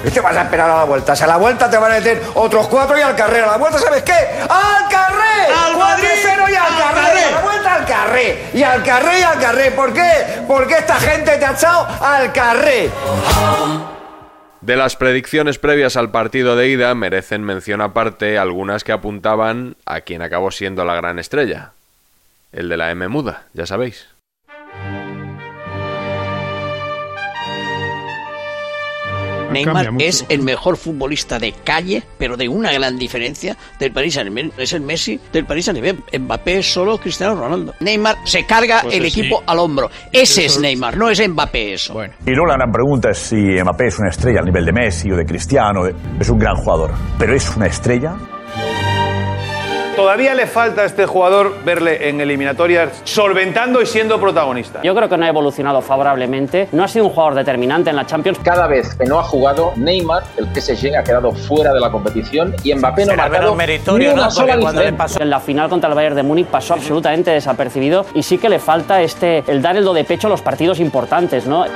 ¿Qué 0.03 0.11
te 0.11 0.21
vas 0.21 0.37
a 0.37 0.43
esperar 0.43 0.69
a 0.69 0.79
la 0.79 0.85
vuelta? 0.85 1.15
Si 1.15 1.23
a 1.23 1.29
la 1.29 1.37
vuelta 1.37 1.71
te 1.71 1.79
van 1.79 1.93
a 1.93 1.95
meter 1.95 2.21
otros 2.35 2.67
cuatro 2.67 2.99
y 2.99 3.01
al 3.01 3.15
carré. 3.15 3.41
A 3.41 3.47
la 3.53 3.57
vuelta, 3.57 3.79
¿sabes 3.79 4.03
qué? 4.03 4.13
¡Al 4.13 4.89
carré! 4.91 5.55
¡Al 5.55 5.75
Cuatro 5.75 5.79
Madrid! 5.79 6.09
cero 6.23 6.45
y 6.51 6.55
al 6.55 6.67
¡Al 6.67 6.79
carré! 6.79 7.03
carré! 7.03 7.25
A 7.25 7.31
la 7.31 7.41
vuelta 7.41 7.75
al 7.75 7.85
carré. 7.87 8.39
Y 8.53 8.63
al 8.65 8.83
carré 8.83 9.21
y 9.21 9.23
al 9.23 9.39
carré. 9.39 9.71
¿Por 9.71 9.93
qué? 9.93 10.11
Porque 10.49 10.75
esta 10.75 10.97
gente 10.97 11.37
te 11.39 11.45
ha 11.45 11.53
echado 11.53 11.87
al 12.01 12.33
carré. 12.33 12.91
De 14.61 14.77
las 14.77 14.97
predicciones 14.97 15.59
previas 15.59 15.97
al 15.97 16.11
partido 16.11 16.57
de 16.57 16.69
ida 16.69 16.95
merecen 16.95 17.45
mención 17.45 17.81
aparte 17.81 18.39
algunas 18.39 18.85
que 18.85 18.93
apuntaban 18.93 19.77
a 19.87 20.01
quien 20.03 20.21
acabó 20.23 20.51
siendo 20.51 20.85
la 20.85 20.97
gran 20.97 21.19
estrella. 21.21 21.73
El 22.53 22.69
de 22.69 22.77
la 22.77 22.91
M 22.91 23.09
muda, 23.09 23.47
ya 23.55 23.65
sabéis. 23.67 24.09
Neymar 29.51 29.91
es 29.99 30.25
el 30.31 30.41
mejor 30.43 30.79
futbolista 30.79 31.39
de 31.39 31.53
calle, 31.53 32.03
pero 32.19 32.39
de 32.39 32.49
una 32.49 32.73
gran 32.73 32.99
diferencia 32.99 33.55
del 33.79 33.93
Paris 33.93 34.15
Saint-Germain. 34.15 34.51
Es 34.57 34.73
el 34.73 34.81
Messi 34.81 35.21
del 35.31 35.45
Paris 35.45 35.67
Saint-Germain. 35.67 36.03
Mbappé 36.25 36.59
es 36.59 36.73
solo 36.73 36.97
Cristiano 36.99 37.35
Ronaldo. 37.35 37.75
Neymar 37.81 38.17
se 38.25 38.47
carga 38.47 38.81
Pues 38.83 38.95
el 38.95 39.11
sí. 39.11 39.21
equipo 39.21 39.43
al 39.47 39.59
hombro. 39.59 39.91
Ese 40.11 40.47
es 40.47 40.59
Neymar, 40.59 40.97
no 40.97 41.11
es 41.11 41.27
Mbappé 41.29 41.75
eso. 41.75 42.03
Y 42.25 42.31
luego 42.31 42.47
la 42.47 42.55
gran 42.57 42.73
pregunta 42.73 43.11
es 43.11 43.19
si 43.19 43.37
Mbappé 43.37 43.89
es 43.89 43.99
una 43.99 44.09
estrella 44.09 44.41
al 44.41 44.47
nivel 44.47 44.65
de 44.65 44.73
Messi 44.73 45.11
o 45.13 45.17
de 45.17 45.27
Cristiano. 45.27 45.83
Es 46.19 46.31
un 46.31 46.39
gran 46.39 46.57
jugador, 46.57 46.93
pero 47.19 47.35
¿es 47.35 47.55
una 47.55 47.67
estrella? 47.67 48.15
Todavía 49.97 50.35
le 50.35 50.47
falta 50.47 50.83
a 50.83 50.85
este 50.87 51.05
jugador 51.07 51.55
verle 51.65 52.09
en 52.09 52.21
eliminatorias 52.21 53.03
solventando 53.05 53.83
y 53.83 53.87
siendo 53.87 54.19
protagonista. 54.19 54.81
Yo 54.83 54.95
creo 54.95 55.09
que 55.09 55.17
no 55.19 55.25
ha 55.25 55.29
evolucionado 55.29 55.83
favorablemente. 55.83 56.69
No 56.73 56.83
ha 56.83 56.89
sido 56.89 57.05
un 57.07 57.11
jugador 57.11 57.35
determinante 57.35 57.91
en 57.91 57.97
la 57.97 58.07
Champions. 58.07 58.39
Cada 58.43 58.67
vez 58.67 58.95
que 58.95 59.05
no 59.05 59.19
ha 59.19 59.23
jugado, 59.23 59.73
Neymar, 59.77 60.23
el 60.39 60.47
PSG, 60.47 60.97
ha 60.97 61.05
quedado 61.05 61.33
fuera 61.33 61.75
de 61.75 61.81
la 61.81 61.91
competición 61.91 62.55
y 62.65 62.75
Mbappé 62.75 63.05
no 63.05 63.13
ha 63.13 63.17
marcado 63.17 63.55
meritorio, 63.55 64.09
ni 64.09 64.15
una 64.15 64.25
¿no? 64.25 64.31
sola 64.31 64.59
cuando 64.59 64.83
le 64.83 64.93
pasó 64.93 65.23
en 65.23 65.31
la 65.31 65.41
final 65.41 65.69
contra 65.69 65.91
el 65.91 65.95
Bayern 65.95 66.17
de 66.17 66.23
Múnich 66.23 66.47
pasó 66.47 66.75
absolutamente 66.75 67.31
desapercibido 67.31 68.07
y 68.15 68.23
sí 68.23 68.39
que 68.39 68.49
le 68.49 68.59
falta 68.59 69.03
este 69.03 69.45
el 69.47 69.61
dar 69.61 69.77
el 69.77 69.85
do 69.85 69.93
de 69.93 70.05
pecho 70.05 70.27
a 70.27 70.31
los 70.31 70.41
partidos 70.43 70.81
importantes, 70.81 71.47
¿no? 71.47 71.67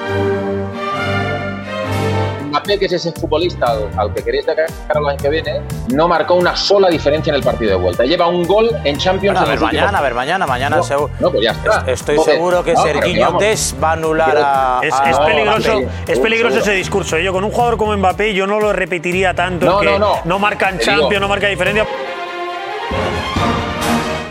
Mbappé, 2.67 2.79
que 2.79 2.87
es 2.87 2.93
ese 2.93 3.13
futbolista 3.13 3.67
al, 3.67 3.89
al 3.97 4.13
que 4.15 4.23
queréis 4.23 4.45
sacar 4.45 4.67
el 4.95 5.07
año 5.09 5.17
que 5.17 5.29
viene, 5.29 5.61
no 5.95 6.09
marcó 6.09 6.35
una 6.35 6.57
sola 6.57 6.89
diferencia 6.89 7.31
en 7.31 7.37
el 7.37 7.43
partido 7.43 7.71
de 7.73 7.77
vuelta. 7.77 8.05
Lleva 8.05 8.27
un 8.29 8.45
gol 8.47 8.71
en 8.85 8.99
Champions 8.99 9.39
Bueno, 9.39 9.47
a 9.47 9.51
ver, 9.51 9.61
mañana, 9.61 9.99
a 9.99 10.03
ver, 10.03 10.15
mañana, 10.15 10.47
mañana 10.47 10.77
No, 10.77 10.83
seguro. 10.83 11.11
no, 11.21 11.31
pues 11.31 11.45
ya 11.45 11.51
está. 11.53 11.85
Estoy 11.87 12.17
Joder, 12.17 12.35
seguro 12.35 12.65
que 12.65 12.75
no, 12.75 12.83
Serginho. 12.83 13.33
Des 13.39 13.75
va 13.83 13.91
a 13.91 13.93
anular 13.93 14.37
a. 14.39 14.81
Es, 14.83 14.95
es 14.95 15.17
a 15.17 15.25
peligroso, 15.25 15.81
Mbappé. 15.81 16.13
es 16.13 16.19
peligroso 16.19 16.59
ese 16.59 16.73
discurso. 16.73 17.19
Yo 17.19 17.33
con 17.33 17.45
un 17.45 17.51
jugador 17.53 17.77
como 17.77 17.97
Mbappé 17.97 18.35
yo 18.35 18.47
no 18.47 18.59
lo 18.61 18.73
repetiría 18.73 19.35
tanto. 19.35 19.67
No, 19.67 19.81
que 19.81 19.99
no, 19.99 20.17
no. 20.25 20.39
marca 20.39 20.69
en 20.71 20.79
Te 20.79 20.85
digo. 20.91 21.01
Champions, 21.03 21.21
no 21.21 21.29
marca 21.29 21.47
diferencia. 21.49 21.87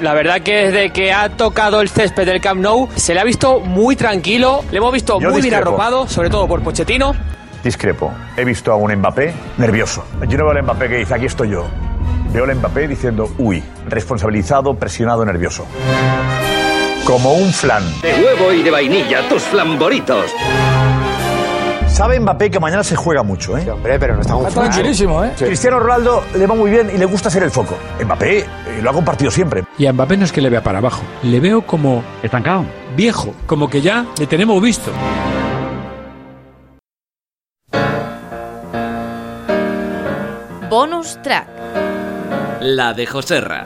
La 0.02 0.14
verdad 0.14 0.42
que 0.42 0.70
desde 0.70 0.92
que 0.92 1.14
ha 1.14 1.30
tocado 1.30 1.80
el 1.82 1.90
césped 1.90 2.26
del 2.26 2.42
Camp 2.42 2.62
Nou 2.62 2.90
se 2.96 3.14
le 3.14 3.22
ha 3.22 3.24
visto 3.24 3.60
muy 3.62 3.96
tranquilo, 3.96 4.64
le 4.70 4.78
hemos 4.78 4.92
visto 4.92 5.14
Yo 5.20 5.30
muy 5.30 5.42
bien 5.42 5.54
discrepo. 5.54 5.70
arropado, 5.70 6.08
sobre 6.08 6.30
todo 6.30 6.48
por 6.48 6.62
Pochettino. 6.62 7.16
Discrepo. 7.66 8.14
He 8.38 8.46
visto 8.46 8.72
a 8.72 8.76
un 8.76 8.96
Mbappé 8.96 9.34
nervioso. 9.58 10.06
Yo 10.28 10.38
no 10.38 10.46
veo 10.46 10.52
al 10.52 10.62
Mbappé 10.62 10.88
que 10.88 10.98
dice, 10.98 11.16
aquí 11.16 11.26
estoy 11.26 11.50
yo. 11.50 11.66
Veo 12.32 12.44
al 12.44 12.56
Mbappé 12.56 12.88
diciendo, 12.88 13.28
uy, 13.40 13.64
responsabilizado, 13.88 14.76
presionado, 14.76 15.26
nervioso. 15.26 15.66
Como 17.06 17.34
un 17.34 17.52
flan. 17.52 17.84
De 18.04 18.14
huevo 18.24 18.54
y 18.54 18.62
de 18.62 18.70
vainilla, 18.70 19.28
tus 19.28 19.42
flamboritos. 19.42 20.32
Sabe 21.88 22.20
Mbappé 22.20 22.52
que 22.52 22.60
mañana 22.60 22.84
se 22.84 22.96
juega 22.96 23.24
mucho, 23.24 23.58
¿eh? 23.58 23.68
hombre, 23.72 23.98
pero 23.98 24.14
no 24.14 24.22
está 24.22 24.38
Está 24.38 24.62
tranquilísimo, 24.62 25.24
¿eh? 25.24 25.32
Cristiano 25.36 25.80
Ronaldo 25.80 26.24
le 26.38 26.46
va 26.46 26.54
muy 26.54 26.70
bien 26.70 26.92
y 26.94 27.00
le 27.00 27.06
gusta 27.06 27.32
ser 27.32 27.42
el 27.42 27.50
foco. 27.50 27.76
Mbappé 28.00 28.40
eh, 28.42 28.46
lo 28.84 28.92
ha 28.92 28.94
compartido 28.94 29.32
siempre. 29.32 29.64
Y 29.80 29.88
a 29.88 29.94
Mbappé 29.94 30.18
no 30.18 30.26
es 30.26 30.32
que 30.32 30.42
le 30.42 30.52
vea 30.52 30.62
para 30.62 30.78
abajo, 30.78 31.02
le 31.24 31.40
veo 31.40 31.64
como... 31.64 32.04
Estancado. 32.22 32.64
Viejo, 32.96 33.34
como 33.48 33.72
que 33.72 33.82
ya 33.82 34.06
le 34.20 34.28
tenemos 34.28 34.62
visto. 34.62 34.92
Bonus 40.78 41.18
track. 41.22 41.48
La 42.60 42.94
de 42.94 43.06
Joserra. 43.06 43.66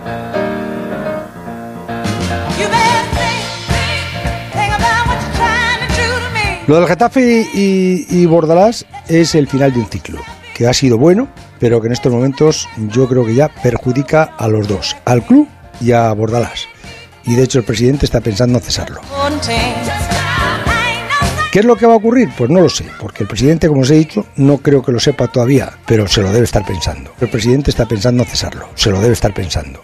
Lo 6.67 6.75
del 6.75 6.87
Getafe 6.87 7.47
y, 7.51 8.05
y 8.11 8.27
Bordalás 8.27 8.85
es 9.07 9.33
el 9.33 9.47
final 9.47 9.73
de 9.73 9.79
un 9.79 9.87
ciclo, 9.87 10.21
que 10.53 10.67
ha 10.67 10.73
sido 10.73 10.99
bueno, 10.99 11.27
pero 11.59 11.81
que 11.81 11.87
en 11.87 11.93
estos 11.93 12.13
momentos 12.13 12.69
yo 12.77 13.07
creo 13.07 13.25
que 13.25 13.33
ya 13.33 13.47
perjudica 13.47 14.35
a 14.37 14.47
los 14.47 14.67
dos, 14.67 14.95
al 15.05 15.23
club 15.23 15.47
y 15.81 15.93
a 15.93 16.13
Bordalás. 16.13 16.67
Y 17.25 17.33
de 17.33 17.41
hecho 17.41 17.57
el 17.57 17.65
presidente 17.65 18.05
está 18.05 18.21
pensando 18.21 18.59
en 18.59 18.63
cesarlo. 18.63 19.01
¿Qué 21.59 21.63
es 21.63 21.67
lo 21.67 21.75
que 21.75 21.85
va 21.85 21.91
a 21.91 21.97
ocurrir? 21.97 22.29
Pues 22.37 22.49
no 22.49 22.61
lo 22.61 22.69
sé, 22.69 22.85
porque 23.01 23.23
el 23.23 23.27
presidente, 23.27 23.67
como 23.67 23.81
os 23.81 23.91
he 23.91 23.95
dicho, 23.95 24.25
no 24.37 24.59
creo 24.59 24.81
que 24.81 24.93
lo 24.93 24.99
sepa 25.01 25.27
todavía, 25.27 25.69
pero 25.85 26.07
se 26.07 26.21
lo 26.21 26.31
debe 26.31 26.45
estar 26.45 26.65
pensando. 26.65 27.11
El 27.19 27.27
presidente 27.27 27.69
está 27.69 27.85
pensando 27.85 28.23
en 28.23 28.29
cesarlo, 28.29 28.69
se 28.75 28.89
lo 28.89 29.01
debe 29.01 29.11
estar 29.11 29.33
pensando. 29.33 29.83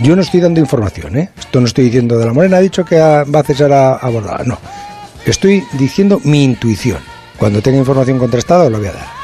Yo 0.00 0.14
no 0.14 0.20
estoy 0.20 0.40
dando 0.40 0.60
información, 0.60 1.16
¿eh? 1.16 1.30
Esto 1.38 1.62
no 1.62 1.66
estoy 1.66 1.84
diciendo 1.84 2.18
de 2.18 2.26
la 2.26 2.34
Morena, 2.34 2.58
ha 2.58 2.60
dicho 2.60 2.84
que 2.84 2.98
va 2.98 3.40
a 3.40 3.42
cesar 3.42 3.72
a, 3.72 3.94
a. 3.96 4.10
No, 4.44 4.58
estoy 5.24 5.64
diciendo 5.72 6.20
mi 6.24 6.44
intuición. 6.44 6.98
Cuando 7.38 7.62
tenga 7.62 7.78
información 7.78 8.18
contrastada 8.18 8.64
os 8.64 8.70
lo 8.70 8.80
voy 8.80 8.88
a 8.88 8.92
dar. 8.92 9.17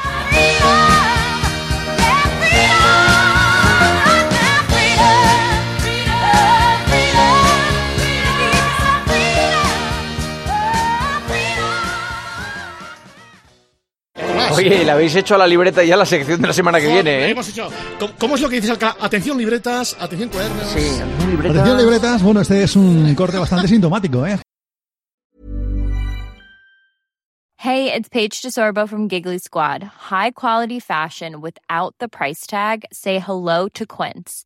Oye, 14.67 14.85
le 14.85 14.91
habéis 14.91 15.15
hecho 15.15 15.35
a 15.35 15.37
la 15.37 15.47
libreta 15.47 15.83
ya 15.83 15.95
la 15.97 16.05
sección 16.05 16.41
de 16.41 16.47
la 16.47 16.53
semana 16.53 16.79
que 16.79 16.87
viene, 16.87 17.25
¿eh? 17.25 17.29
Hemos 17.31 17.49
hecho. 17.49 17.69
¿Cómo, 17.99 18.13
cómo 18.17 18.35
es 18.35 18.41
lo 18.41 18.49
que 18.49 18.55
dices, 18.55 18.71
Alca? 18.71 18.95
Atención, 18.99 19.37
libretas, 19.37 19.95
atención, 19.99 20.29
cuadernos. 20.29 20.67
Sí, 20.67 20.79
atención, 20.79 21.29
libretas. 21.31 21.51
Atención, 21.51 21.77
libretas. 21.77 22.23
Bueno, 22.23 22.41
este 22.41 22.63
es 22.63 22.75
un 22.75 23.13
corte 23.15 23.37
bastante 23.37 23.67
sintomático, 23.67 24.25
¿eh? 24.25 24.39
Hey, 27.57 27.91
it's 27.91 28.09
Paige 28.09 28.43
DeSorbo 28.43 28.87
from 28.87 29.07
Giggly 29.09 29.39
Squad. 29.39 29.81
High 29.83 30.31
quality 30.31 30.79
fashion 30.79 31.41
without 31.41 31.95
the 31.99 32.07
price 32.07 32.45
tag. 32.45 32.85
Say 32.91 33.17
hello 33.19 33.67
to 33.69 33.85
Quince. 33.87 34.45